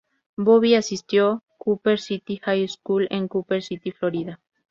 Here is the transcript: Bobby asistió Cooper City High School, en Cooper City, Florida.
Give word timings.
Bobby 0.35 0.73
asistió 0.73 1.43
Cooper 1.59 1.99
City 1.99 2.37
High 2.41 2.67
School, 2.69 3.05
en 3.11 3.27
Cooper 3.27 3.61
City, 3.61 3.91
Florida. 3.91 4.39